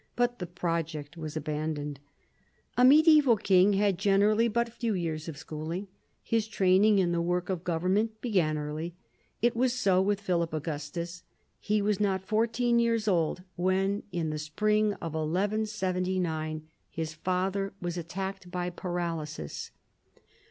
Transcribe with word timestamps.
But 0.15 0.39
the 0.39 0.47
project 0.47 1.15
was 1.15 1.37
abandoned. 1.37 1.99
A 2.75 2.83
medieval 2.83 3.37
king 3.37 3.73
had 3.73 3.99
generally 3.99 4.47
but 4.47 4.73
few 4.73 4.95
years 4.95 5.27
of 5.27 5.37
schooling. 5.37 5.89
His 6.23 6.47
training 6.47 6.97
in 6.97 7.11
the 7.11 7.21
work 7.21 7.49
of 7.51 7.63
government 7.63 8.19
began 8.19 8.57
early. 8.57 8.95
It 9.43 9.55
was 9.55 9.73
so 9.73 10.01
with 10.01 10.19
Philip 10.19 10.53
Augustus. 10.55 11.21
He 11.59 11.83
was 11.83 11.99
not 11.99 12.25
fourteen 12.25 12.79
years 12.79 13.07
old 13.07 13.43
when, 13.55 14.01
in 14.11 14.31
the 14.31 14.39
spring 14.39 14.93
of 14.93 15.13
1179, 15.13 16.67
his 16.89 17.13
father 17.13 17.71
was 17.79 17.95
attacked 17.95 18.49
by 18.49 18.71
paralysis. 18.71 19.69